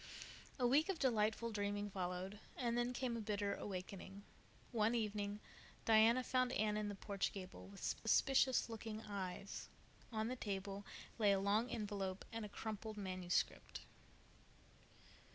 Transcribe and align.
A 0.57 0.65
week 0.65 0.89
of 0.89 0.97
delightful 0.97 1.51
dreaming 1.51 1.91
followed, 1.91 2.39
and 2.57 2.75
then 2.75 2.91
came 2.91 3.15
a 3.15 3.21
bitter 3.21 3.53
awakening. 3.53 4.23
One 4.71 4.95
evening 4.95 5.39
Diana 5.85 6.23
found 6.23 6.53
Anne 6.53 6.75
in 6.75 6.89
the 6.89 6.95
porch 6.95 7.31
gable, 7.31 7.67
with 7.67 7.81
suspicious 7.83 8.67
looking 8.67 9.03
eyes. 9.03 9.69
On 10.11 10.27
the 10.27 10.35
table 10.35 10.87
lay 11.19 11.31
a 11.33 11.39
long 11.39 11.69
envelope 11.69 12.25
and 12.33 12.43
a 12.43 12.49
crumpled 12.49 12.97
manuscript. 12.97 13.81